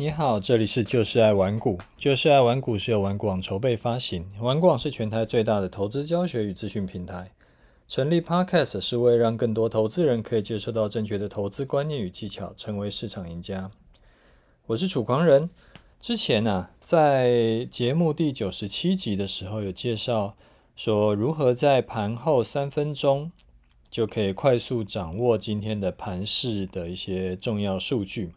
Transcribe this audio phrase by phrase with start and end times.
[0.00, 1.76] 你好，这里是就是爱玩股。
[1.96, 7.32] 就是爱玩股是由玩股网筹备发行，玩股网是全台最大的投资教学与资讯平台。
[7.88, 13.72] 成立 Podcast 是为了让更多投资人可以接受到正确的投资观念与技巧，成为市场赢家。
[14.68, 15.50] 我是楚狂人。
[15.98, 20.32] 之前呢、在节目第九十七集的时候有介绍
[20.76, 23.32] 说，如何在盘后三分钟
[23.90, 28.30] 就可以快速掌握今天的盘势的一些重要数据。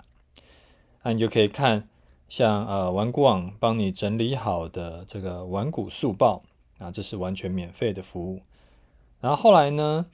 [1.04, 1.88] 那你就可以看
[2.29, 6.44] 像呃玩股网帮你整理好的这个玩股速报
[6.77, 8.39] 啊，这是完全免费的服务。
[9.20, 10.05] 然后后来呢，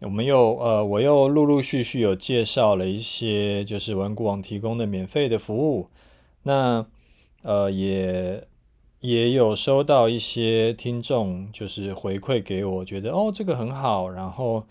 [0.00, 5.86] 我们又呃我又陆陆续续有介绍了一些就是玩股网提供的免费的服务。
[6.42, 6.86] 那
[7.42, 8.46] 呃也
[9.00, 14.66] 也有收到一些听众就是回馈给我，觉得哦这个很好，然后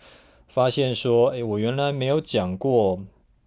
[0.48, 3.00] 发现说哎我原来没有讲过，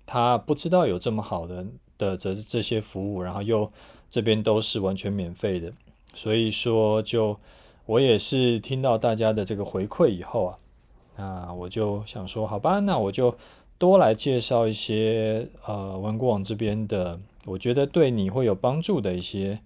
[0.07, 1.67] 他不知道有这么好的。
[1.99, 3.69] 的这这些服务，然后又
[4.09, 5.73] 这边都是完全免费的，
[6.15, 7.37] 所以说就
[7.87, 10.59] 我也是听到大家的这个回馈以后啊，
[11.17, 13.35] 那我就想说，好吧，那我就
[13.79, 19.61] 多来介绍一些呃文股网这边的，我觉得对你会有帮助的一些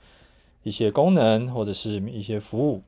[0.63, 2.83] 一些功能或者是一些服务。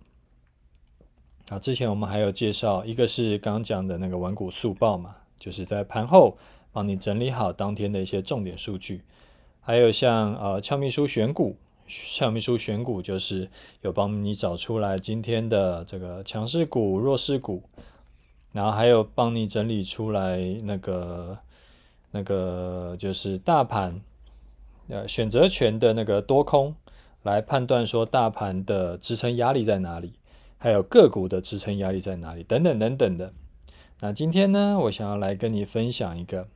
[1.49, 6.37] 啊，之前我们还有介绍，一个是刚刚讲的那个文股速报嘛，就是在盘后
[6.73, 9.03] 帮你整理好当天的一些重点数据。
[9.65, 13.49] 还有像呃，俏秘书选股，俏秘书选股就是
[13.83, 17.63] 有帮你找出来今天的这个强势股、弱势股，
[18.51, 21.39] 然后还有帮你整理出来那个
[22.11, 24.01] 那个就是大盘
[24.89, 26.75] 呃选择权的那个多空，
[27.23, 30.15] 来判断说大盘的支撑压力在哪里，
[30.59, 33.31] 还有个股的支撑压力在哪里等等等等的。
[34.01, 36.49] 那今天呢，我想要来跟你分享一个。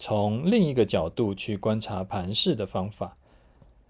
[0.00, 3.18] 从另一个角度去观察盘势的方法，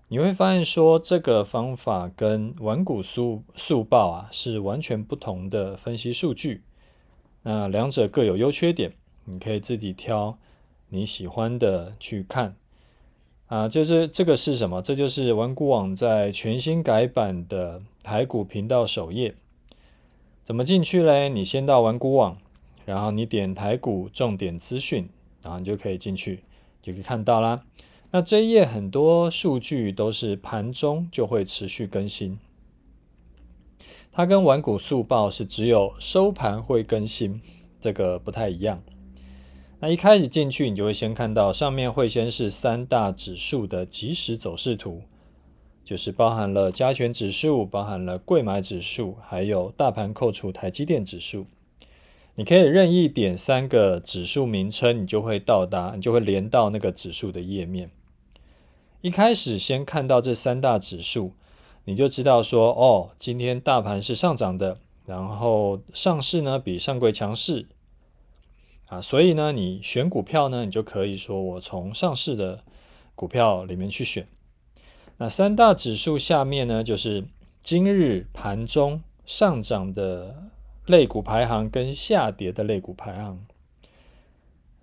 [0.09, 6.65] 你会发现说这个方法跟玩股速速报啊是完全不同的分析数据。
[7.45, 8.93] 那两者各有优缺点，
[9.25, 10.37] 你可以自己挑
[10.89, 12.57] 你喜欢的去看。
[13.47, 14.83] 啊，就是这个是什么？
[14.83, 19.37] 这就是玩股网在全新改版的台股频道首页。
[20.43, 21.29] 怎么进去嘞？
[21.29, 22.37] 你先到玩股网，
[22.85, 25.09] 然后你点台股重点资讯。
[25.43, 26.43] 然后你就可以进去，
[26.83, 27.65] 就可以看到啦。
[28.13, 32.39] 那这一页很多数据都是盘中就会持续更新，
[34.11, 37.41] 它跟玩股速报是只有收盘会更新，
[37.81, 38.83] 这个不太一样。
[39.79, 45.03] 那一开始进去，你就会先看到上面会先是三大指数的即时走势图，
[45.85, 51.47] 就是包含了加权指数、包含了柜买指数，还有大盘扣除台积电指数。
[52.41, 57.91] 你可以任意点三个指数名称，你就会到达，你就会连到那个指数的页面。
[59.03, 61.35] 一开始先看到这三大指数，
[61.85, 67.67] 你就知道说，哦，今天大盘是上涨的，然后上市呢比上柜强势
[68.87, 72.63] 啊，所以呢，你选股票呢，你就可以说我从上市的
[73.15, 74.27] 股票里面去选。
[75.19, 77.23] 那三大指数下面呢，就是
[77.63, 80.49] 今日盘中上涨的。
[80.91, 83.47] 类股排行跟下跌的类股排行，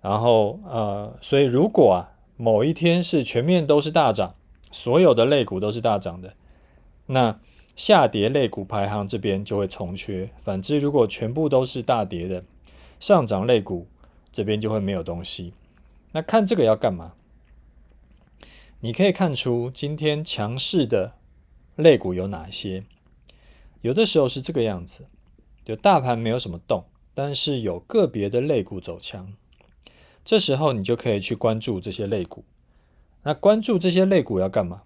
[0.00, 4.34] 然后呃，所以如果啊某一天是全面都是大涨，
[4.70, 6.34] 所有的类股都是大涨的，
[7.06, 7.38] 那
[7.76, 10.30] 下跌类股排行这边就会从缺。
[10.38, 12.42] 反之，如果全部都是大跌的，
[12.98, 13.86] 上涨类股
[14.32, 15.52] 这边就会没有东西。
[16.12, 17.12] 那看这个要干嘛？
[18.80, 21.12] 你可以看出今天强势的
[21.76, 22.82] 类股有哪些？
[23.82, 25.04] 有的时候是这个样子。
[25.68, 29.34] 就大盘没有什么动，但是有个别的类股走强，
[30.24, 32.42] 这时候你就可以去关注这些类股。
[33.24, 34.84] 那关注这些类股要干嘛？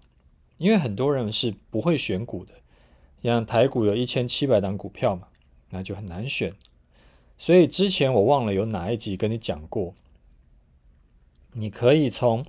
[0.57, 2.51] 因为很多人是不会选股的，
[3.23, 5.29] 像台股有一千七百档股票嘛，
[5.69, 6.53] 那就很难选。
[7.37, 9.95] 所以之前我忘了有哪一集跟你讲过，
[11.53, 12.45] 你可以从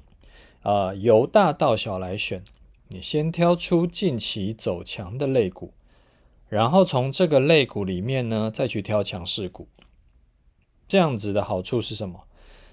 [0.63, 2.43] 啊、由大到小来选，
[2.89, 5.73] 你先挑出近期走强的类股。
[6.55, 9.67] 然后从这个类股里面呢，再去挑强势股。
[10.87, 12.29] 这样子的好处是什么？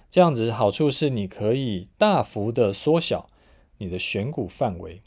[0.08, 3.26] 这样子的好处是你可以大幅的缩小
[3.80, 5.02] 你的选股范围，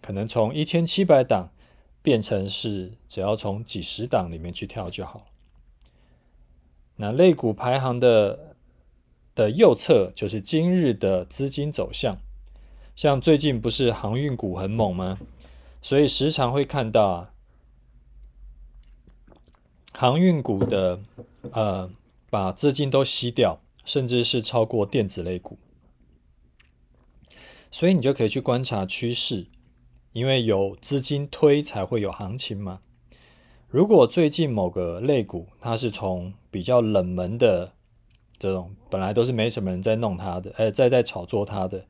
[0.00, 1.50] 可能从一千七百档
[2.02, 5.26] 变成是只要从几十档里面去挑就好。
[6.94, 8.54] 那类股排行的
[9.34, 12.16] 的右侧就是今日的资金走向，
[12.94, 15.18] 像最近不是航运股很猛吗？
[15.82, 17.30] 所以时常会看到啊。
[19.96, 21.00] 航运股的
[21.52, 21.90] 呃，
[22.28, 25.56] 把资金都吸掉，甚至是超过电子类股。
[27.70, 29.46] 所以你就可以去观察趋势，
[30.12, 32.80] 因为有资金推才会有行情嘛。
[33.68, 37.72] 如果最近某个类股它是从比较冷门的
[38.36, 41.86] 这种，本来都是没什么人在弄它的，呃，在在炒作它的，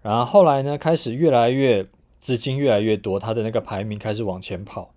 [0.00, 1.86] 然后后来呢，开始越来越
[2.18, 4.93] 资金越来越多，它的那个排名开始往前跑。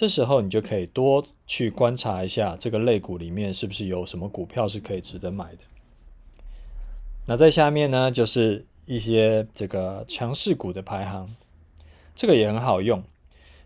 [0.00, 5.58] 这时候你就可以多去观察一下这个类股里面是不是有什么股票是可以值得买的。
[7.26, 11.28] 那在下面呢，就是一些这个强势股的排行，
[12.16, 13.02] 这个也很好用。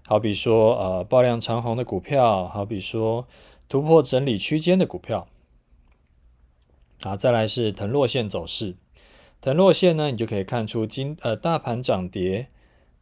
[0.05, 3.25] 好比说呃爆量长红的股票，好比说
[3.69, 5.29] 突破整理区间的股票。
[7.05, 8.75] 啊，再来是腾落线走势，
[9.41, 12.49] 腾落线呢，你就可以看出今呃大盘涨跌。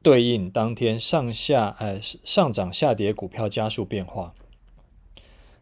[0.03, 4.33] 对应当天上下，呃，上涨下跌股票加速变化。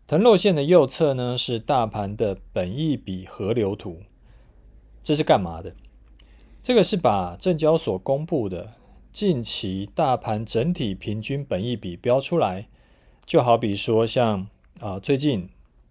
[0.07, 4.01] 腾落线的右侧呢，是大盘的本益比河流图，
[5.03, 5.75] 这是干嘛的？
[6.63, 8.73] 这个是把证交所公布的
[9.13, 12.67] 近期大盘整体平均本益比标出来，
[13.25, 14.49] 就好比说像
[14.81, 15.49] 啊最近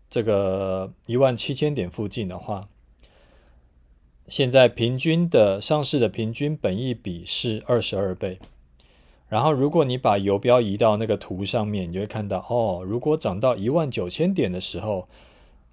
[0.10, 2.68] 这个一万七千点附近的话。
[4.30, 8.38] 现在平均的上市的平均本益比是二十二倍，
[9.28, 15.08] 然后如果你把游标移到那个图上面，你就会看到哦，如果涨到一万九千点的时候，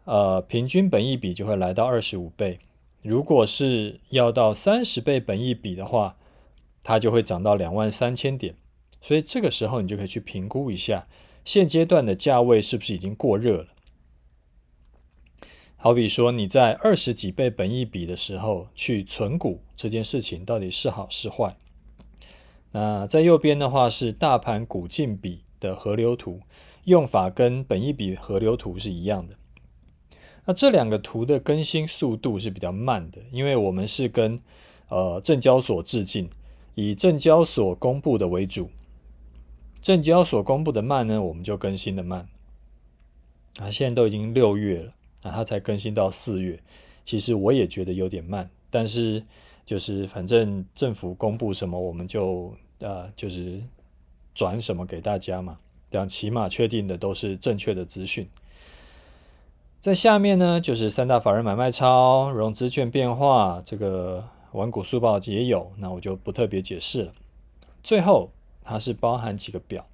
[0.04, 2.58] 呃，平均本益比就会来到二十五倍。
[3.02, 6.16] 如果是要到三十倍本益比的话，
[6.82, 8.54] 它就会涨到两万三千点。
[9.02, 11.06] 所以这个时候你就可以去评估一下，
[11.44, 13.66] 现阶段的价位是不是已经过热了。
[15.78, 21.56] 好比说，你在二十几倍本益比的时候去存股这件事情到底是好是坏？
[22.72, 26.40] 那在右边的话是大盘股净比的河流图，
[26.84, 29.34] 用法跟本益比河流图是一样的。
[30.46, 34.40] 那这两个图的更新速度是比较慢的，因为我们是跟
[34.88, 36.30] 呃证交所致敬，
[36.74, 38.70] 以证交所公布的为主。
[39.80, 42.28] 证交所公布的慢呢，我们就更新的慢。
[43.58, 44.92] 啊，现在都已经六月了。
[45.22, 46.60] 那它才更新到四月，
[47.02, 49.22] 其实我也觉得有点慢，但是
[49.64, 53.62] 就是反正政府公布什么，我们就呃就是
[54.34, 55.58] 转什么给大家嘛，
[55.90, 58.28] 这样起码确定的都是正确的资讯。
[59.78, 67.12] 在下面呢，就是三大法人买卖超、融资券变化，这个玩股速报也有，那我就不特别解释了。
[67.82, 68.30] 最后
[68.64, 69.86] 它是包含几个表，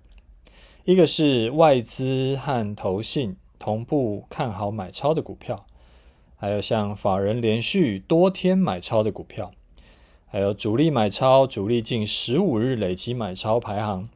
[0.85, 3.37] 一个是外资和投信。
[3.63, 5.65] 同步看好买超的股票，
[6.35, 9.53] 还有像法人连续多天买超的股票，
[10.27, 14.09] 还有主力买超、主力近十五日累积买超排行。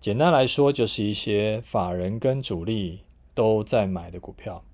[0.00, 3.02] 简单来说，就是一些法人跟主力
[3.36, 4.64] 都在买的股票。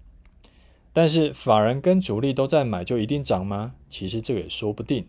[0.94, 3.75] 但是法人跟主力都在买，就一定涨吗？
[3.90, 5.04] 其实这个也说不定。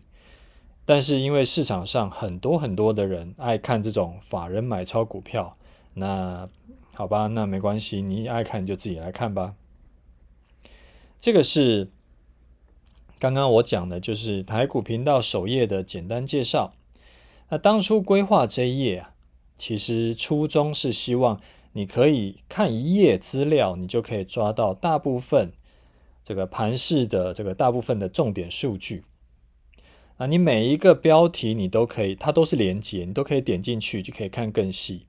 [0.84, 5.56] 但是因为市场上很多很多的人爱看这种法人买超股票，
[5.94, 6.46] 那。
[7.00, 9.56] 好吧，那没关系，你爱看就自己来看吧。
[11.18, 11.88] 这个是
[13.18, 16.74] 刚刚我讲的，就是台股频道首页的简单介绍。
[17.48, 19.14] 那当初规划这一页啊，
[19.54, 21.40] 其实初衷是希望
[21.72, 25.52] 你可以看一页资料，你就可以抓到大部分
[26.22, 29.04] 这个盘式的这个大部分的重点数据。
[30.18, 35.06] 啊，你每一个标题你都可以，它都是连接，你都可以点进去就可以看更细。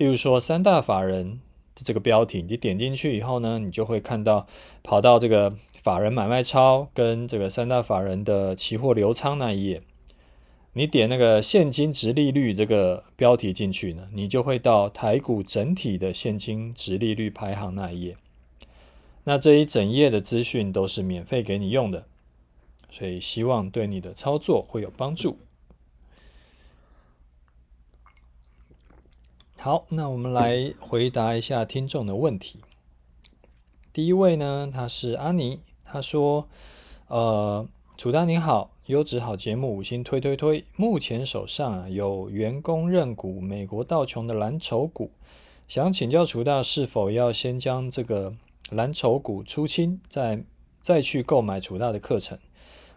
[0.00, 1.40] 例如说，三大法人
[1.74, 4.46] 这个标题，你点进去以后呢，你就会看到
[4.82, 9.82] 跑到这个法人买卖超跟这个三大法人的期货流仓那一页。
[10.72, 18.16] 你点那个现金殖利率这个标题进去呢，你就会到台股整体的现金殖利率排行那一页。
[19.24, 22.06] 那这一整页的资讯都是免费给你用的，
[22.90, 25.36] 所以希望对你的操作会有帮助。
[29.62, 32.60] 好，那我们来回答一下听众的问题。
[33.92, 36.48] 第一位呢，他是阿尼，他说
[37.08, 40.64] ：“呃，楚大您好，优质好节目，五星推推推。
[40.76, 45.10] 目前手上啊有员工认股美国道琼的蓝筹股，
[45.68, 48.32] 想请教楚大是否要先将这个
[48.70, 50.42] 蓝筹股出清，再
[50.80, 52.38] 再去购买楚大的课程，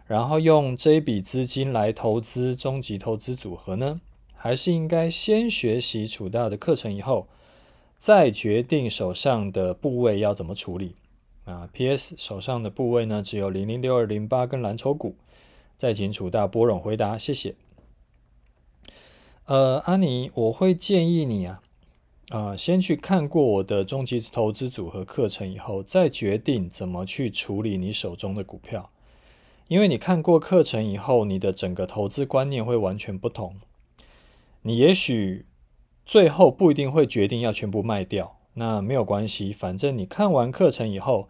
[0.06, 4.00] 然后用这一笔资金来投资终极投资组合呢？”
[4.44, 7.26] 还是应该先学习楚大的课程以后，
[7.96, 10.96] 再决定手上的部位要怎么处理
[11.46, 12.14] 啊？P.S.
[12.18, 15.14] 手上的部位呢，只有零零六二零八跟蓝筹股，
[15.78, 17.54] 再请楚大拨冗回答，谢谢。
[19.46, 21.60] 呃，阿尼，我会建议你啊，
[22.28, 28.90] 啊、先去看过我的终极投资组合课程以后，再决定怎么去处理你手中的股票，
[29.68, 33.56] 因为你看过课程以后，你的整个投资观念会完全不同。
[34.66, 35.46] 你也许
[36.04, 41.28] 最后不一定会决定要全部卖掉，那没有关系，反正你看完课程以后，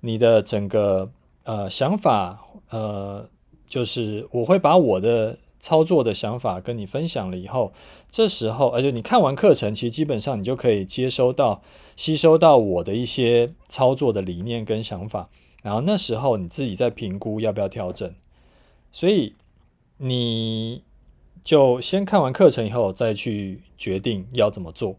[0.00, 1.10] 你的整个
[1.44, 3.28] 呃想法，呃，
[3.68, 7.72] 就是我会把我的操作的想法跟你分享了以后，
[8.08, 11.62] 这时候，而且你看完课程，其实基本上你就可以接收到、
[11.96, 15.28] 吸收到我的一些操作的理念跟想法。
[15.62, 18.14] 然后那时候你自己再评估要不要调整，
[18.92, 19.34] 所以
[19.96, 20.84] 你
[21.46, 24.96] 就先看完课程以后再去决定要怎么做。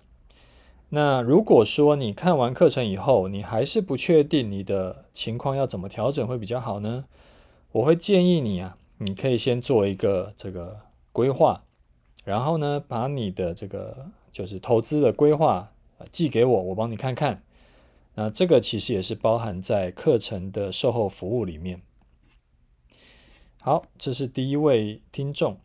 [0.87, 7.03] 那如果说你看完课程以后，你还是不确定你的情况要怎么调整会比较好呢？
[7.73, 10.79] 我会建议你啊，你可以先做一个这个
[11.11, 11.65] 规划，
[12.23, 15.73] 然后呢，把你的这个就是投资的规划
[16.09, 17.43] 寄给我，我帮你看看。
[18.15, 21.81] 那这个其实也是包含在课程的售后服务里面。
[23.59, 25.57] 好，这是第一位听众。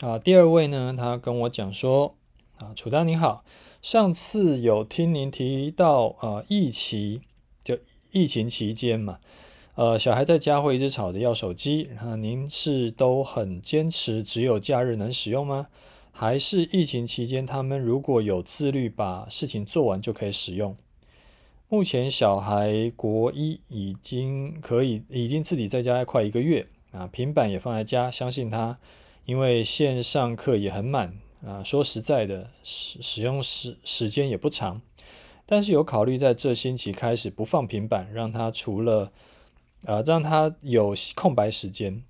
[0.00, 2.14] 啊，第二位呢，他跟我讲说，
[2.58, 3.42] 啊，楚丹你好，
[3.80, 7.22] 上次有听您提到，啊，疫情
[7.64, 7.78] 就
[8.12, 9.18] 疫情期间嘛，
[9.74, 15.64] 呃，小孩在家会一直吵着要手机，啊，您是都很坚持只有假日能使用吗？
[16.12, 20.76] 还是疫情期间他们如果有自律把事情做完就可以使用？
[21.68, 28.76] 目前小孩国一已经可以，已经自己在家快一个月啊，平板也放在家，相信他，
[29.26, 31.62] 因为线上课也很满啊。
[31.62, 34.80] 说实在的，使使用时时间也不长，
[35.44, 39.12] 但是有考虑在这星期开始不放平板，让他除了
[39.84, 42.02] 啊，让他有空白时间，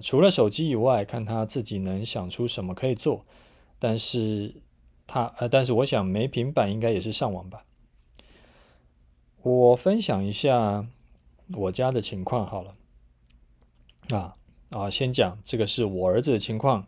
[0.00, 3.24] 除了手机以外，看他自己能想出什么可以做。
[3.78, 4.54] 但是
[5.06, 7.64] 他呃，但是我想没平板应该也是上网吧。
[9.42, 10.86] 我分享一下
[11.54, 12.74] 我家的情况好了，
[14.10, 14.36] 啊
[14.70, 16.86] 啊，先讲这个是我儿子的情况，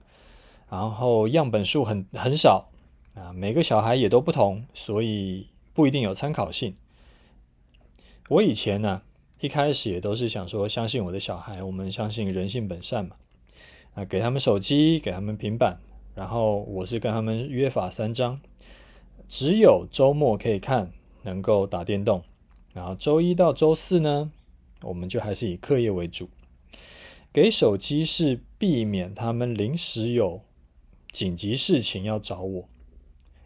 [0.71, 2.69] 然后样本数很很少
[3.15, 6.75] 啊，每个小孩也都不同，所以不一定有参考性。
[8.29, 9.03] 我以前呢，
[9.41, 13.17] 一开始也都是想说，相信我的小孩，我们相信人性本善嘛，
[13.95, 15.81] 啊，给他们手机，给他们平板，
[16.15, 18.41] 然后我是跟他们约法三章，
[19.27, 22.23] 只有周末可以看，能够打电动。
[22.73, 24.31] 然后周一到周四呢，
[24.83, 26.31] 我们就还是以课业为主。
[27.33, 30.43] 给手机是避免他们临时有
[31.11, 32.69] 紧急事情要找我，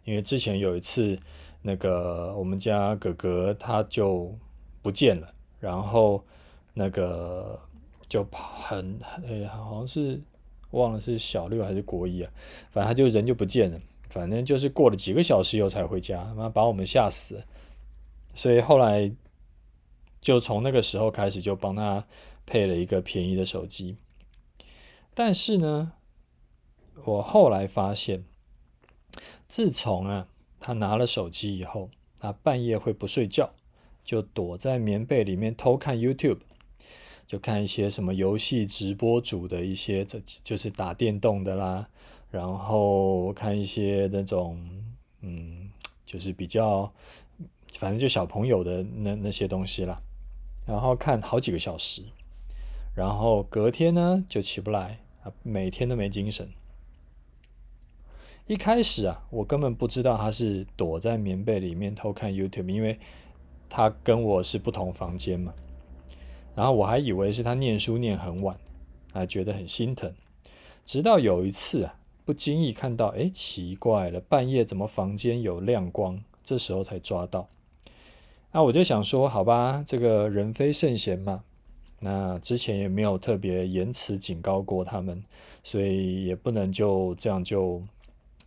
[0.05, 1.19] 因为之前有一次，
[1.63, 4.37] 那个我们家哥哥他就
[4.83, 6.23] 不见了，然后
[6.75, 7.61] 那个
[8.09, 10.21] 就很诶，好像是
[10.73, 12.33] 忘了是小六还是国一啊，
[12.71, 17.45] 反正他就人就不见了，反正就是过了几个小时以后才回家，妈把我们吓死。
[18.35, 19.11] 所以后来
[20.27, 22.05] 就从那个时候开始，就帮他
[22.45, 23.97] 配了一个便宜的手机。
[25.15, 25.93] 但是呢，
[27.05, 28.25] 我后来发现，
[29.47, 30.27] 自从啊
[30.59, 33.53] 他拿了手机以后，他半夜会不睡觉，
[34.05, 36.41] 就躲在棉被里面偷看 YouTube，
[37.25, 41.89] 就看一些什么游戏直播主的一些，这就是打电动的啦，
[42.33, 44.59] 然后看一些那种，
[45.21, 45.71] 嗯，
[46.05, 46.91] 就是比较。
[47.79, 50.01] 反正就小朋友的那那些东西啦，
[50.67, 52.03] 然后看好几个小时，
[52.95, 56.51] 然后隔天呢就起不来啊，每天都没精神。
[58.49, 62.99] 一开始啊，我根本不知道他是躲在棉被里面偷看 YouTube，因为
[63.69, 65.53] 他跟我是不同房间嘛。
[66.55, 68.59] 然后我还以为是他念书念很晚，
[69.13, 70.15] 啊，觉得很心疼。
[70.85, 76.23] 直到有一次啊，不经意看到，哎，奇怪了，半夜怎么房间有亮光？
[76.43, 77.49] 这时候才抓到。
[78.53, 81.45] 那我就想说，好吧，这个人非圣贤嘛，
[82.01, 85.23] 那之前也没有特别言辞警告过他们，
[85.63, 87.83] 所以也不能就这样就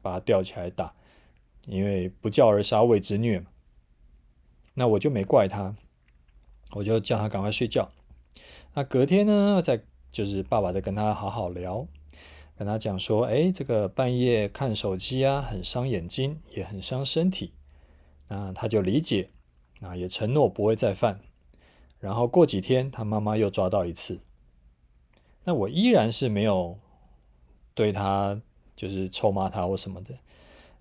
[0.02, 0.94] 把他吊起来打，
[1.68, 3.46] 因为不教而杀谓之虐嘛。
[4.74, 5.76] 那我就没怪他，
[6.76, 7.92] 我就叫他赶快睡觉。
[8.74, 11.86] 那隔天呢，在就是爸爸在跟他好好聊，
[12.58, 17.54] 跟他讲说，哎，这个半夜看手机啊，很伤眼睛，也很伤身体。
[18.30, 19.30] 那他就理解。
[19.82, 21.22] 啊，也承诺不会再犯。
[22.00, 24.20] 然后过几天，他妈妈又抓到一次。
[25.44, 26.78] 那我依然是没有
[27.74, 28.42] 对他
[28.76, 30.18] 就是臭骂他或什么的。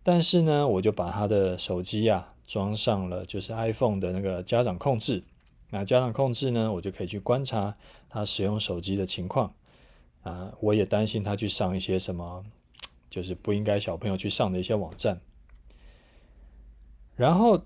[0.03, 5.25] 但是呢，我就把他的手机啊装上了就是 iPhone 的那个家长控制。
[5.71, 7.75] 那家长控制呢，我就可以去观察
[8.09, 9.55] 他使用手机的情况。
[10.23, 12.45] 啊，我也担心他去上一些什么
[13.11, 15.21] 就是不应该小朋友去上的一些网站。
[17.17, 17.63] 然后。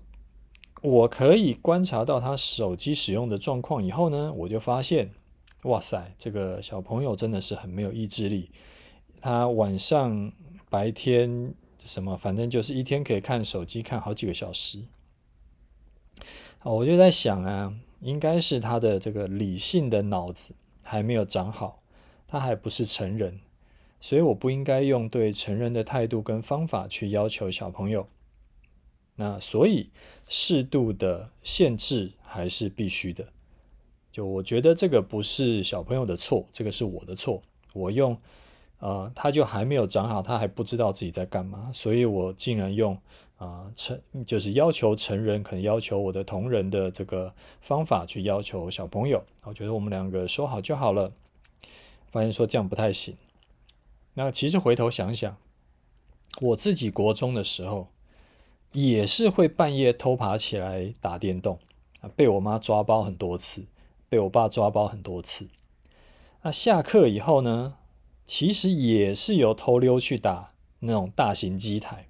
[0.83, 5.11] 我可以观察到他手机使用的状况以后呢，我就发现
[5.63, 8.51] 哇塞，这个小朋友真的是很没有意志力。
[9.21, 10.29] 他晚上、
[10.69, 14.79] 白天什么，反正就是一天可以看手机看好几个小时。
[16.63, 21.81] 我就在想啊，应该是他的这个理性的脑子还没有长好，
[22.27, 23.39] 他还不是成人，
[24.01, 28.05] 所以我不应该用对成人的态度跟方法去要求小朋友。
[29.15, 29.89] 那所以
[30.27, 33.27] 适度的限制还是必须的。
[34.11, 37.41] 就我觉得这个不是小朋友的错，这个是我的错。
[37.73, 38.17] 我用，
[38.79, 42.95] 呃，他就还没有长好，他还不知道自己在干嘛，所以我竟然用
[43.37, 49.23] 啊成、就是要求成人，可能要求我的同仁的这个方法去要求小朋友。
[49.45, 51.11] 我觉得我们两个说好就好了，
[52.09, 53.15] 发现说这样不太行。
[54.15, 55.37] 那其实回头想想，
[56.41, 57.92] 我自己国中的时候。
[58.73, 61.59] 也是会半夜偷爬起来打电动
[62.01, 63.65] 啊，被我妈抓包很多次，
[64.09, 65.47] 被我爸抓包很多次。
[66.41, 67.75] 那下课以后呢，
[68.25, 70.49] 其实也是有偷溜去打
[70.79, 72.07] 那种大型机台。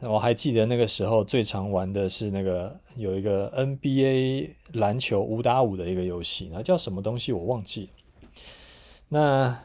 [0.00, 8.30] 我还记得那个时候最常玩的是那个有一个 NBA 篮球五打五的一个游戏，那叫什么东西我忘记了。
[9.08, 9.62] 那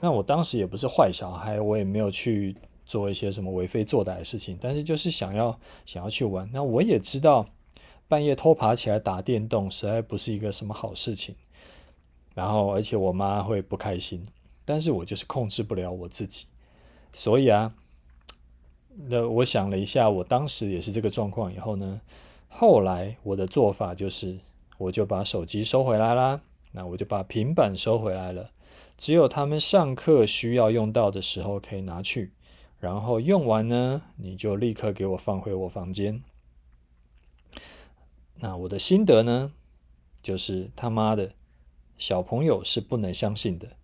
[0.00, 2.54] 那我当时也不是坏小孩，我也没有去。
[2.84, 6.48] 做一些什么为非作歹的事情，但是就是想要想要去玩。
[6.52, 7.46] 那我也知道，
[8.08, 11.34] 半夜偷爬起来打电动实在不是一个什么好事情。
[12.34, 14.26] 然后，而且我妈会不开心，
[14.64, 16.46] 但是我就是控制不了我自己。
[17.12, 17.74] 所以啊，
[19.08, 21.52] 那我想了一下，我当时也是这个状况。
[21.52, 22.00] 以后呢，
[22.48, 24.38] 后来我的做法就是，
[24.78, 26.40] 我就把手机收回来啦，
[26.72, 28.50] 那我就把平板收回来了，
[28.96, 32.32] 只有他们上课需要用到的时候可以拿去。
[32.82, 36.20] 然后用完呢，你就立刻给我放回我房间。
[38.40, 39.52] 那我的心得呢，
[40.20, 41.30] 就是他妈的，
[41.96, 43.76] 小朋友是不能相信的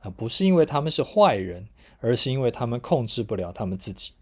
[0.00, 0.10] 啊！
[0.10, 1.68] 不是因为他们是坏人，
[2.00, 4.14] 而是因为他们控制不了他们自己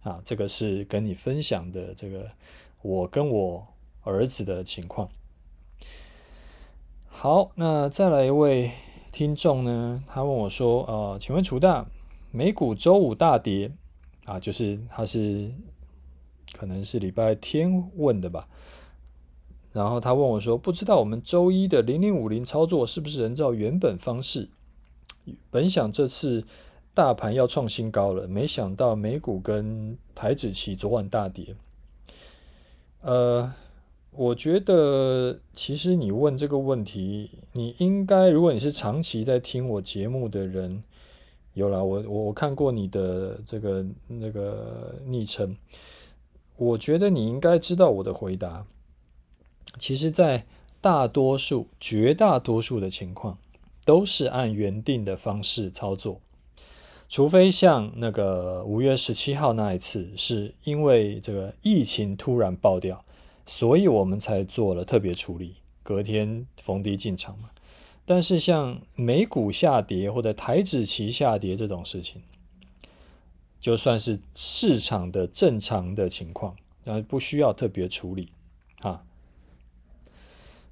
[0.00, 0.22] 啊！
[0.24, 2.30] 这个是跟你分享的这个
[2.80, 3.66] 我跟我
[4.00, 5.10] 儿子的情况。
[7.06, 8.70] 好，那再来一位
[9.12, 11.86] 听众呢，他问我说：“呃，请问楚大？”
[12.32, 13.70] 美股周五大跌
[14.24, 15.52] 啊，就是他是
[16.54, 18.48] 可能是礼拜天问的吧。
[19.72, 24.48] 然后他问我说：“不知道我们周一的零零五零操作是不是仍照原本方式？
[25.50, 26.44] 本想这次
[26.94, 31.54] 大盘要创新高了，没想到美股跟台指期昨晚大跌。
[33.02, 33.52] 呃，
[34.10, 40.82] 我觉得其实你问这个问题，你应该如果你是长期在听我节目的人。
[41.54, 45.54] 有啦，我我我看过你的这个那个昵称，
[46.56, 48.66] 我觉得你应该知道我的回答。
[49.78, 50.46] 其实，在
[50.80, 53.38] 大多数、绝大多数的情况，
[53.84, 56.20] 都是按原定的方式操作，
[57.08, 63.04] 除非像那个五月十七号那一次，是因为这个疫情突然爆掉，
[63.46, 67.50] 所以我们才做了特别处理，隔天逢低进场嘛。
[68.04, 72.20] 但是像美股下跌或者台指期下跌这种事情，
[73.60, 78.28] 就算是市场的正常的情况，然后不需要特别处理
[78.80, 79.04] 啊。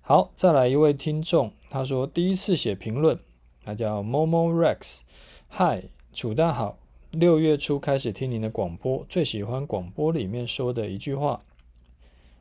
[0.01, 3.17] 好，再来一位听众，他说第一次写评论，
[3.65, 5.03] 他叫 Momo Rex，
[5.49, 6.79] 嗨，楚大好，
[7.13, 11.45] 六月初开始听您的广播，最喜欢广播里面说的一句话，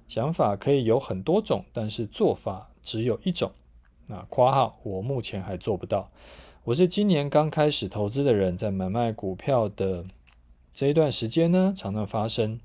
[0.07, 3.51] 想法可以有很多种，但是做法只有一种。
[4.11, 6.09] 那括号，我目前还做不到。
[6.63, 10.03] 我是今年刚开始投资的人，在买卖股票的
[10.71, 12.59] 这一段时间呢，常常发生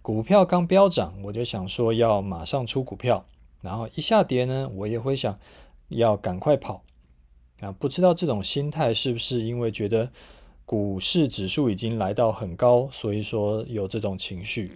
[0.00, 3.26] 股票刚飙涨，我就想说要马上出股票，
[3.60, 5.36] 然后一下跌呢，我也会想
[5.88, 6.84] 要赶快跑。
[7.58, 10.10] 啊，不知道这种心态是不是因为觉得
[10.64, 14.70] 股市指数已经来到很高，所以说有这种情绪。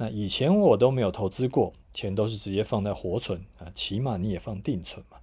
[0.00, 5.18] 那以前我都没有投资过，钱都是直接放在活存啊，起码你也放定存嘛。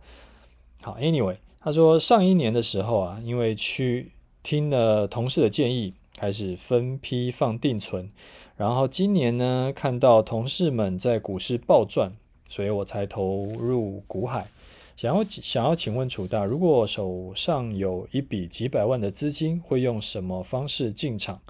[0.84, 4.12] 好，Anyway，他说上一年的时候啊，因为去
[4.44, 8.08] 听了同事的建议，开始分批放定存，
[8.56, 12.12] 然后今年呢，看到同事们在股市暴赚，
[12.48, 14.48] 所以我才投入股海。
[14.96, 21.42] 想要想要请问楚大，如果手上有一笔几百万的资金，会用什么方式进场？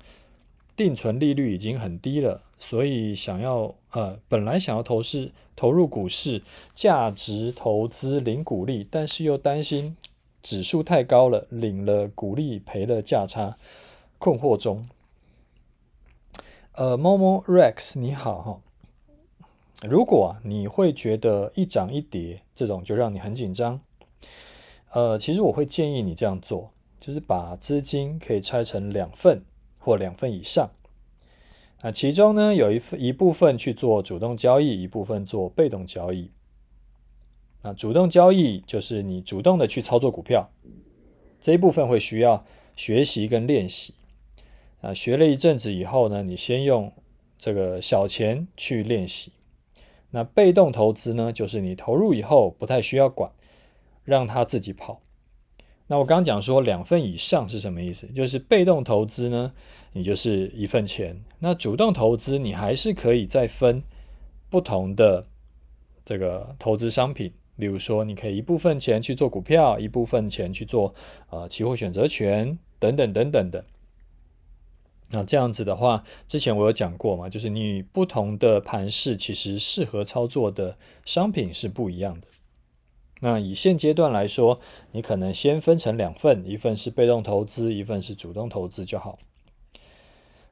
[0.78, 6.42] 定存利率已经很低了，所以想要呃，本来想要投市投入股市，
[6.74, 9.96] 价值投资领股利，但是又担心
[10.42, 13.56] 指数太高了，领了股利赔了价差，
[14.18, 14.88] 困惑中。
[16.74, 18.62] 呃，Momo Rex 你好哈，
[19.88, 23.80] 如果你会觉得一涨一跌这种就让你很紧张，
[24.92, 29.42] 呃，其实我会建议你这样做，就是把资金可以拆成两份
[29.80, 30.70] 或两份以上。
[31.82, 36.32] 那其中呢，有一份一部分去做主动交易，一部分做被动交易。
[37.62, 40.50] 那主动交易就是你主动的去操作股票，
[41.40, 43.94] 这一部分会需要学习跟练习。
[44.82, 46.92] 啊，学了一阵子以后呢，你先用
[47.38, 49.32] 这个小钱去练习。
[50.12, 53.32] 那被动投资呢，就是你投入以后不太需要管，
[54.04, 55.02] 让它自己跑。
[55.88, 58.08] 那我刚刚讲说两份以上是什么意思？
[58.08, 59.52] 就是被动投资呢，
[59.94, 61.18] 你就是一份钱。
[61.40, 63.82] 那主动投资你还是可以再分
[64.50, 65.26] 不同的
[66.04, 70.94] 这个投资商品，例如说你可以一部分钱去做股票，一部分钱去做
[71.30, 73.64] 呃期货选择权等等等等的。
[75.10, 82.28] 那这样子的话，之前我有讲过嘛，就是你不同的盘势其实适合操作的商品是不一样的。
[83.20, 84.60] 那以现阶段来说，
[84.92, 89.18] 你可能先分成两份，一份是被动投资，一份是主动投资就好。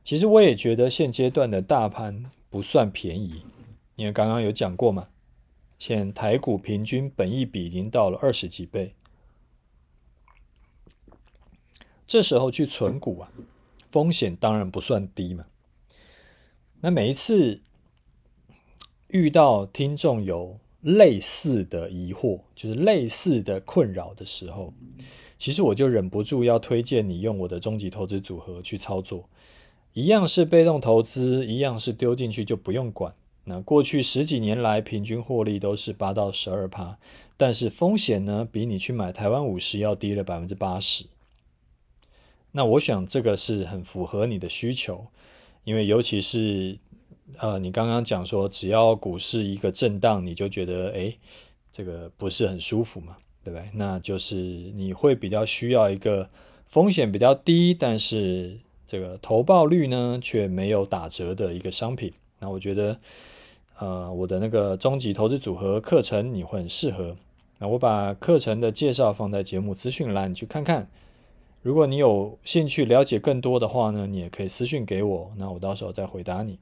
[0.04, 3.43] 其实我也觉得现阶段的大盘不算便宜，
[3.95, 5.08] 因为刚刚有讲过嘛，
[5.78, 8.93] 现台股平均本益比已经到了二十几倍，
[12.08, 13.32] 这时候去存股啊。
[13.89, 15.45] 风险当然不算低嘛。
[16.82, 17.62] 那每一次
[19.08, 24.71] 遇到听众有类似的疑惑，就是类似的困扰的时候，
[25.36, 29.28] 其实我就忍不住要推荐你用我的终极投资组合去操作。
[29.93, 33.15] 一样是被动投资，一样是丢进去就不用管。
[33.45, 36.98] 那过去十几年来平均获利都是八到十二趴，
[37.36, 41.06] 但是风险呢，比你去买台湾五十要低了百分之八十。
[42.52, 45.08] 那我想这个是很符合你的需求，
[45.63, 46.78] 因为尤其是
[47.39, 51.17] 呃，你刚刚讲说，只要股市一个震荡，你就觉得诶，
[51.71, 53.69] 这个不是很舒服嘛，对不对？
[53.73, 56.29] 那就是你会比较需要一个
[56.67, 62.13] 风险比较低，但是这个投报率呢却没有打折的一个商品。
[62.39, 62.97] 那我觉得，
[63.79, 67.17] 呃，我的那个终极投资组合课程你会很适合。
[67.57, 70.88] 那我把课程的介绍放在节目资讯栏，你去看看。
[71.61, 76.59] 如果你有兴趣了解更多的话呢，你也可以私讯给我，那我到时候再回答你。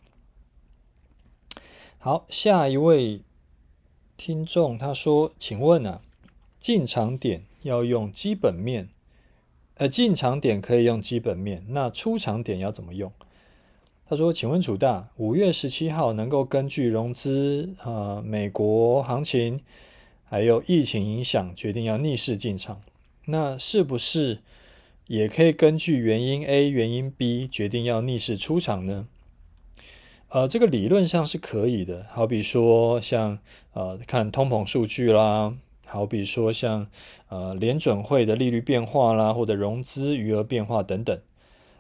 [2.05, 3.21] 好，下一位
[4.17, 6.01] 听众他说：“请问啊，
[6.59, 8.89] 进场点要用基本面，
[9.77, 13.09] 呃，进场点可以用基本面，那出场点要怎么用？”
[14.05, 19.61] 他说：“请问楚大，五月十七号能够根据融资、呃，美国行情
[20.25, 22.81] 还有疫情影响决定要逆势进场，
[23.27, 24.39] 那是不是？”
[25.07, 29.07] 也可以根据原因 A、原因 B 决定要逆势出场呢？
[30.33, 32.07] 呃，这个理论上是可以的。
[32.09, 33.37] 好比说像
[33.73, 36.87] 呃看通膨数据啦，好比说像
[37.29, 41.21] 呃联准会的利率变化啦，或者融资余额变化等等。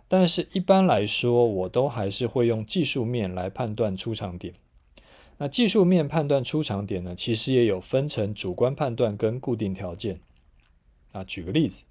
[0.07, 4.53] 但是一般来说，我都还是会用技术面来判断出场点。
[5.39, 10.19] 那技术面判断出场点呢，其实也有分成主观判断跟固定条件。
[11.11, 11.85] 啊，举个例子。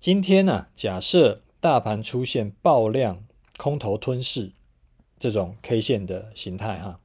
[0.00, 3.24] 今天呢、假设大盘出现爆量
[3.56, 4.50] 空头吞噬
[5.18, 7.00] 这种 K 线的形态哈，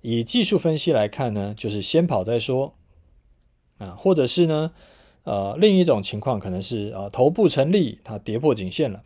[0.00, 2.74] 以技术分析来看呢，就是先跑再说
[3.78, 4.72] 啊，或者是呢，
[5.24, 9.02] 呃，另一种情况可能是啊，头部成立，它跌破颈线了，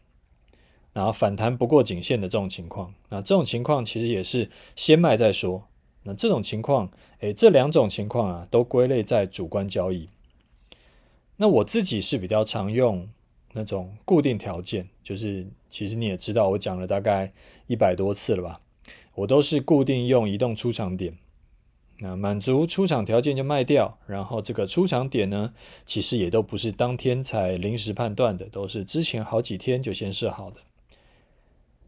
[0.93, 5.65] 然后反弹不过颈线的这种情况，那这种情况其实也是先卖再说。
[6.05, 10.09] 那这种情况，诶，这两种情况啊，都归类在主观交易。
[11.37, 13.09] 那我自己是比较常用
[13.57, 17.33] 那种固定条件，就是其实你也知道，我讲了大概
[17.67, 18.61] 一百多次了吧，
[19.15, 21.17] 我都是固定用移动出场点，
[22.01, 25.55] 那满足出场条件就卖掉，然后这个出场点呢，
[25.87, 30.61] 其实也都不是当天才临时判断的，都是之前好几天就先设好的。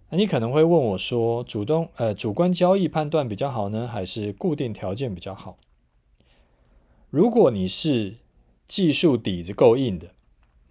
[0.08, 5.58] 那你可能会问我说，主动呃主观交易判断比较好呢，还是固定条件比较好？
[7.10, 8.16] 如果你是
[8.66, 10.08] 技术底子够硬的，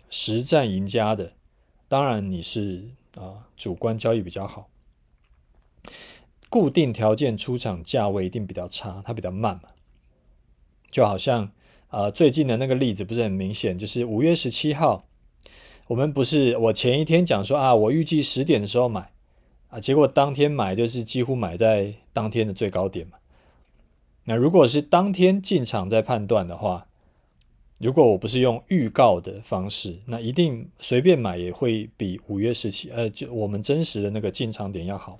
[0.09, 1.33] 实战赢家的，
[1.87, 4.67] 当然你是啊、主观交易比较好。
[6.49, 9.69] 固定条件出场价位一定比较差，它比较慢嘛。
[10.89, 11.51] 就好像
[11.89, 15.05] 啊、最近的那个例子不是很明显，就是五月十七号，
[15.87, 19.11] 我们不是我前一天讲说啊，我预计十点的时候买
[19.69, 23.17] 啊，结果当天买就是几乎买在当天的最高点嘛。
[24.25, 26.87] 那如果是当天进场再判断的话，
[27.79, 35.19] 如果我不是用预告的方式，那一定随便买也会比五月十七，呃，就我们真实的那个进场点要好。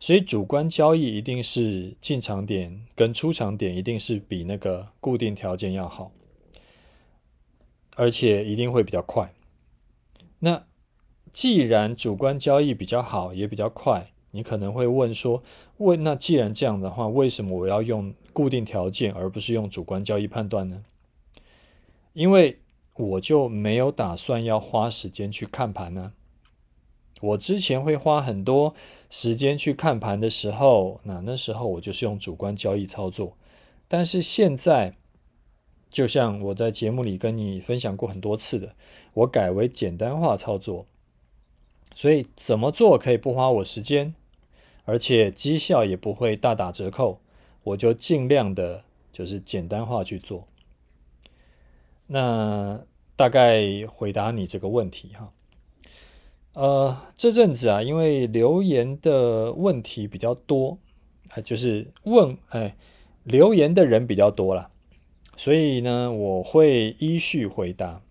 [0.00, 6.12] 所以主观交易一定是进场点跟出场点一定是比那个固定条件要好，
[7.96, 9.32] 而且一定会比较快。
[10.40, 10.64] 那
[11.30, 15.42] 既然主观交易比较好，也比较快，你可能会问说：
[15.78, 20.84] 为那既然这样的话，为什么我要用固定条件而不是用主观交易判断呢？
[22.14, 22.60] 因为
[22.94, 26.12] 我就没有打算要花时间去看盘呢。
[27.20, 28.74] 我之前会花很多
[29.10, 33.36] 时间去看盘的时候，那那时候我就是用主观交易操作。
[33.88, 34.94] 但是现在，
[35.90, 38.74] 就像我在节目里跟你分享过很多次的，
[39.14, 40.86] 我改为简单化操作。
[41.96, 44.14] 所以怎么做可以不花我时间，
[44.84, 47.20] 而且绩效也不会大打折扣，
[47.62, 50.46] 我就尽量的就是简单化去做。
[52.06, 52.84] 那
[53.16, 55.32] 大概回答你这个问题哈。
[56.52, 60.78] 呃，这阵子啊，因为留言的问题比较多，
[61.30, 62.76] 啊，就是问，哎，
[63.24, 64.70] 留言的人比较多了，
[65.36, 68.02] 所以呢，我会依序回答。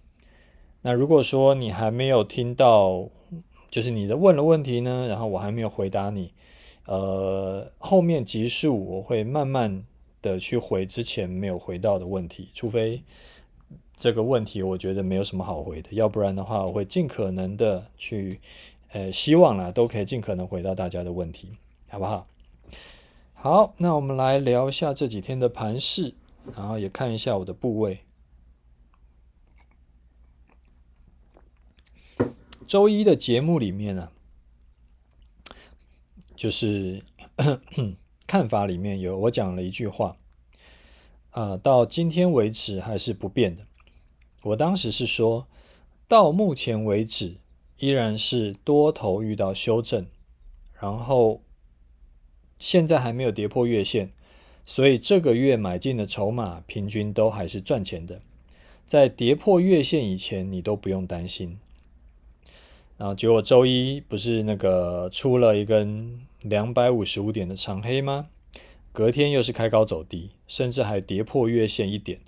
[0.81, 3.09] 那如果说你还没有听到，
[3.71, 6.33] 就是你的问的问题呢，然后我还没有回答你，
[6.87, 9.85] 呃，后面集数我会慢慢
[10.21, 13.03] 的去回之前没有回到的问题，除非。
[14.03, 18.41] 这个问题我觉得没有什么好回的，要不然的话，我会尽可能的去，
[18.89, 21.55] 呃，希望啦都可以尽可能回答大家的问题，
[21.87, 22.27] 好不好？
[23.33, 26.15] 好，那我们来聊一下这几天的盘势，
[26.53, 27.99] 然后也看一下我的部位。
[32.67, 34.11] 周一的节目里面呢、啊，
[36.35, 37.01] 就是
[38.27, 40.17] 看法里面有我讲了一句话，
[41.29, 43.65] 啊、到今天为止还是不变的。
[44.43, 45.47] 我当时是说，
[46.07, 47.35] 到目前为止
[47.79, 50.05] 依然是多头遇到修正，
[50.79, 51.41] 然后
[52.59, 54.11] 现在还没有跌破月线，
[54.65, 58.21] 所以这个月买进的筹码平均都还是赚钱的，
[58.85, 61.57] 在跌破月线以前你都不用担心。
[62.97, 68.27] 然后结果周一不是那个出了一根两百五十五点的长黑吗？
[68.91, 72.19] 隔天又是开高走低，甚至还跌破月线一点。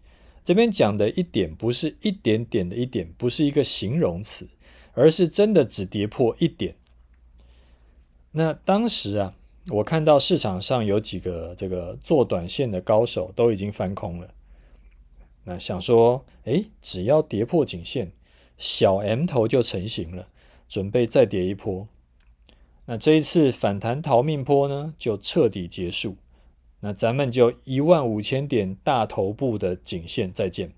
[0.45, 4.47] 这边讲的一点不是一点点的一点，不是一个形容词，
[4.93, 6.75] 而是真的只跌破一点。
[8.34, 9.34] 那当时啊，
[9.71, 14.36] 我看到市场上有几个这个做短线的高手都已经翻空了。
[15.45, 18.12] 那想说，诶，只要跌破颈线，
[18.60, 20.27] 小 M 头就成型了，
[20.69, 21.88] 准备再跌一波。
[22.86, 26.17] 那这一次反弹逃命波呢，就彻底结束。
[26.85, 30.71] 那咱们就一万五千点大头部的颈线再见。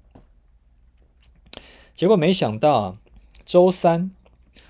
[1.94, 2.98] 结果没想到啊，
[3.44, 4.10] 周三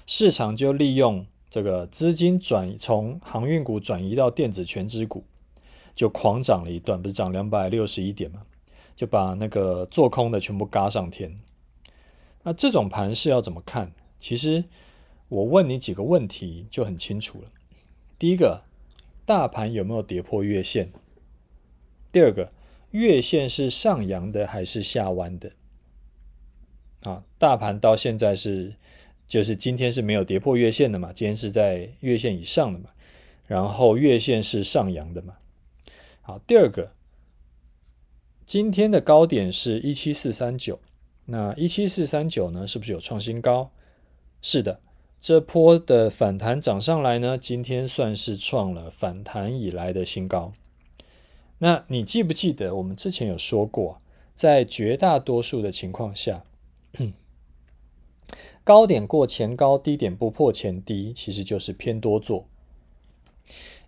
[0.08, 5.26] 市场就利用这个资金转从航运股转移到电子权值股，
[5.93, 8.41] 就狂涨了一段，不是涨两百六十一点吗？
[8.95, 11.36] 就把那个做空的全部嘎上天。
[12.41, 13.91] 那这种盘势要怎么看？
[14.19, 14.65] 其实
[15.30, 17.52] 我问你几个问题就很清楚了。
[18.17, 18.63] 第一个，
[19.23, 20.89] 大盘有没有跌破月线？
[22.18, 22.50] 第二个，
[22.90, 25.52] 月线是上扬的还是下弯的？
[27.04, 28.74] 啊，大盘到现在是，
[29.28, 31.14] 就是今天是没有跌破月线的嘛？
[31.14, 32.90] 今天是在月线以上的嘛？
[33.46, 35.36] 然后月线是上扬的嘛？
[36.22, 36.90] 好，第二个，
[38.48, 40.80] 今天的高点是一七四三九，
[41.26, 43.70] 那一七四三九呢，是不是有创新高？
[44.42, 44.80] 是的，
[45.20, 50.54] 这波的反弹涨上来呢，今天算是创了反弹以来的新高。
[51.60, 54.00] 那你记不记得我们之前有说过，
[54.36, 56.43] 在绝大多数的情况下，
[58.63, 62.46] 高点过前高，低点不破前低，其实就是偏多做。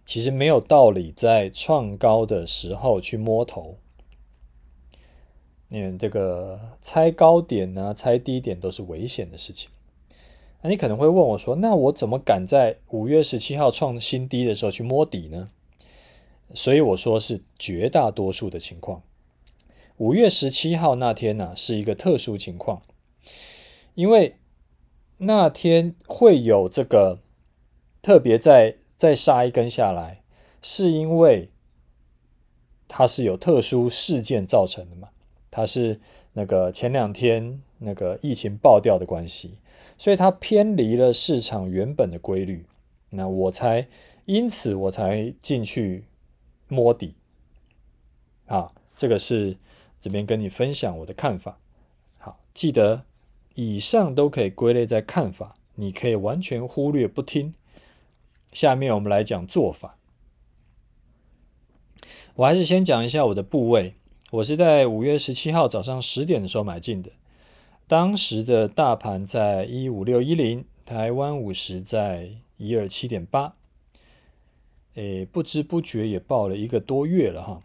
[0.06, 3.78] 其实没有道理在创高的时候去摸头。
[5.70, 9.70] 因为这个猜高点呢、啊，猜低点都是危险的事情。
[10.64, 15.52] 那你可能会问我说，那我怎么敢在五月十七号创新低的时候去摸底呢？
[16.54, 19.04] 所以我说是绝大多数的情况。
[19.98, 22.82] 五月十七号那天呢、是一个特殊情况，
[23.96, 24.36] 因为
[25.18, 27.20] 那天会有这个
[28.02, 30.22] 特别再再杀一根下来，
[30.62, 31.50] 是因为
[32.88, 35.10] 它是有特殊事件造成的嘛？
[35.52, 36.00] 它是
[36.34, 39.56] 那个前两天那个疫情爆掉的关系，
[39.98, 42.66] 所以它偏离了市场原本的规律。
[43.10, 43.88] 那我才
[44.26, 46.06] 因此我才进去。
[46.70, 47.16] 摸底，
[48.46, 49.58] 啊，这个是
[50.00, 51.60] 这边跟你分享我的看法。
[52.18, 53.04] 好，记得
[53.56, 57.54] 以上都可以归类在看法，你可以完全忽略不听。
[58.54, 59.98] 下面我们来讲做法。
[62.36, 63.96] 我还是先讲一下我的部位。
[64.32, 67.12] 我是在五月十七号早上十点的时候买进的，
[67.88, 73.56] 当时的大盘在一五六一零，台湾五十在一二七点八，
[75.00, 77.62] 诶，不知不觉也抱了一个多月了哈。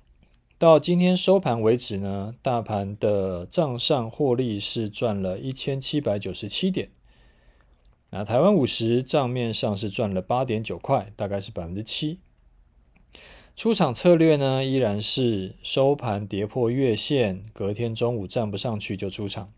[0.56, 6.90] 到今天收盘为止呢，大盘的账上获利是赚了一千七百九十七点，
[8.10, 12.20] 那台湾五十账面上是赚了八点九块，大概是百分之七。
[13.56, 19.50] 出场策略呢，依然是收盘跌破月线，隔天中午站不上去就出场。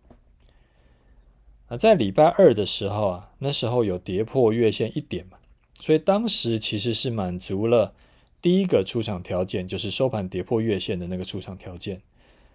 [1.68, 5.35] 啊，在礼拜二的时候啊，那时候有跌破月线一点嘛，
[5.78, 7.94] 所以当时其实是满足了
[8.40, 12.00] 第一个出场条件，就是收盘跌破月线的那个出场条件。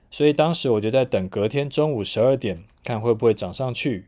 [0.10, 4.08] 所以当时我就在等隔天中午十二点，看会不会涨上去。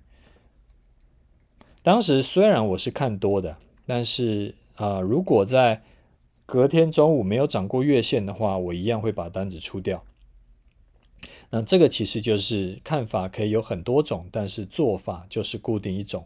[1.81, 5.81] 当时虽然我是看多的，但是啊，如果在
[6.45, 10.03] 隔天中午没有涨过月线的话，我一样会把单子出掉。
[11.51, 16.25] 那这个其实就是看法可以有很多种，但是做法就是固定一种。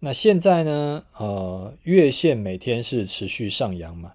[0.00, 1.04] 那现在呢？
[1.16, 4.14] 呃，月线每天是持续上扬嘛，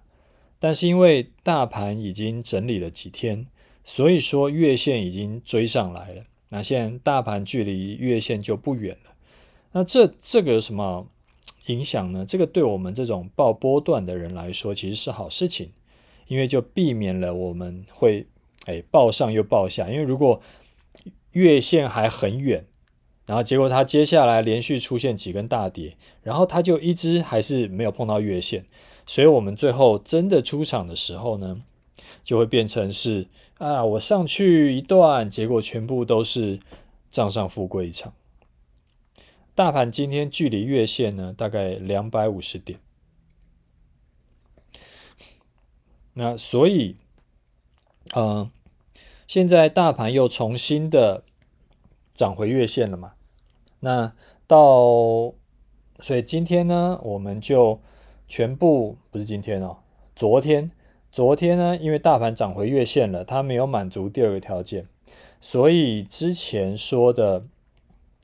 [0.58, 3.46] 但是因为大盘已经整理了几天，
[3.82, 6.24] 所以说月线已经追上来了。
[6.50, 9.12] 那现在大盘距离月线就不远了。
[9.72, 11.08] 那这这个什么？
[11.66, 12.24] 影响呢？
[12.24, 15.72] 这个对我们这种报波段的人来说，其实是好事情，
[16.28, 18.24] 因为就避免了我们会
[18.66, 19.90] 哎报上又报下。
[19.90, 20.40] 因为如果
[21.32, 22.64] 月线还很远，
[23.26, 28.64] 然后结果它接下来连续出现几根大跌，然后它就一直还是没有碰到月线，
[29.04, 31.60] 所以我们最后真的出场的时候呢，
[32.22, 33.26] 就会变成是
[33.58, 36.60] 啊，我上去一段，结果全部都是
[37.10, 38.14] 账上富贵一场。
[39.54, 42.78] 大盘今天距离月线呢，大概两百五十点。
[46.12, 46.96] 那所以，
[48.14, 48.50] 嗯、
[49.26, 51.24] 现在大盘又重新的
[52.14, 53.14] 涨回月线了嘛？
[53.86, 54.12] 那
[54.48, 55.32] 到，
[56.00, 57.78] 所以今天呢，我们就
[58.26, 59.78] 全部不是今天哦，
[60.16, 60.68] 昨天，
[61.12, 64.88] 昨天呢，因为大盘涨回月线了，它没有满足第二个条件，
[65.40, 67.46] 所以之前说的。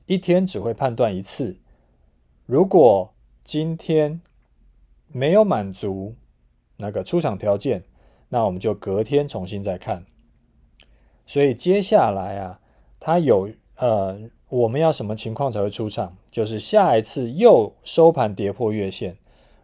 [0.05, 1.55] 一天只会判断一次，
[2.45, 4.19] 如果今天
[5.07, 6.13] 没有满足
[6.75, 7.85] 那个出场条件，
[8.27, 10.05] 那我们就隔天重新再看。
[11.25, 12.59] 所以接下来啊，
[12.99, 16.15] 它有呃，我们要什么情况才会出场？
[16.29, 19.17] 就是下一次又收盘跌破月线，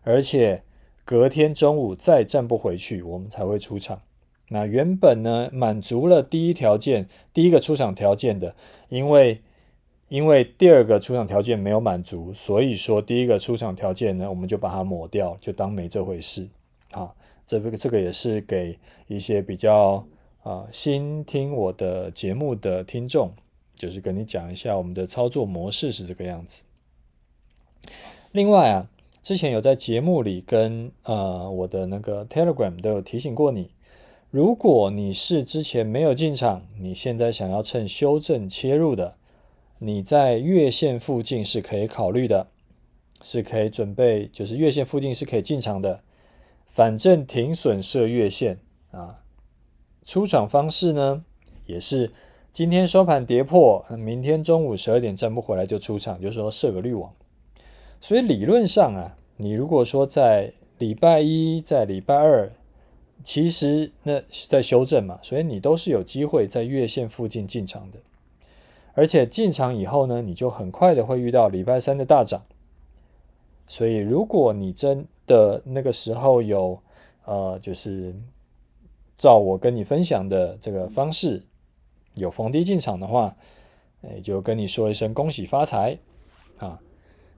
[0.04, 0.64] 而且
[1.06, 4.02] 隔天中午再站不回去，我们才会出场。
[4.50, 8.56] 那原本呢，满足了第一条件，第一个出场条件的，
[8.90, 9.42] 因为。
[10.10, 16.50] 因为第二个出场条件没有满足，所以说第一个出场条件呢，我们就把它抹掉，就当没这回事。
[16.90, 17.14] 啊，
[17.46, 18.76] 这个这个也是给
[19.06, 20.04] 一些比较
[20.42, 23.32] 啊新听我的节目的听众，
[23.80, 26.64] 就是跟你讲一下我们的操作模式是这个样子。
[28.34, 28.90] 另外啊，
[29.24, 33.72] 之前有在节目里跟呃我的那个 Telegram 都有提醒过你，
[34.30, 39.16] 如果你是之前没有进场，你现在想要趁修正切入的。
[39.80, 42.48] 你在月线附近是可以考虑的，
[43.24, 46.04] 是可以准备，就是月线附近是可以进场的。
[46.68, 48.60] 反正停损设月线
[48.92, 49.24] 啊，
[50.04, 51.24] 出场方式呢
[51.66, 52.12] 也是
[52.52, 57.12] 今天收盘跌破，明天中午十二点站不回来就出场，就是说设个滤网。
[58.02, 62.52] 所以理论上啊，你如果说在礼拜一、在礼拜二，
[63.24, 68.00] 其实那是在修正嘛，所以你都是有机会在月线附近进场的。
[68.94, 72.42] 而且进场以后呢，你就很快的会遇到礼拜三的大涨。
[73.68, 76.80] 所以，如果你真的那个时候有
[77.26, 78.14] 呃，就是
[79.16, 81.44] 照我跟你分享的这个方式
[82.16, 83.36] 有逢低进场的话，
[84.02, 86.00] 哎，就跟你说一声恭喜发财
[86.58, 86.80] 啊！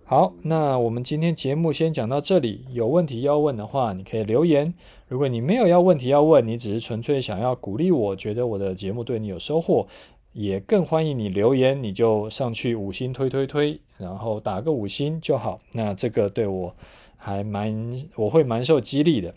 [0.04, 2.66] 好，那我们今天节目先讲到这里。
[2.72, 4.74] 有问题要问的话，你可以留言。
[5.08, 9.88] 如果你没有要问题要问，你只是纯粹想要鼓励我，觉得我的节目对你有收获。
[10.34, 15.60] 也更欢迎你留言，你就上去五星推推推，然后打个五星就好。
[15.74, 16.74] 那这个对我
[17.18, 19.34] 还蛮，我会蛮受激励的。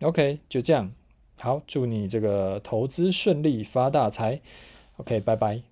[0.00, 0.90] OK，就这样，
[1.42, 4.40] 好，祝你这个投资顺利发大财。
[4.98, 5.71] OK，拜拜。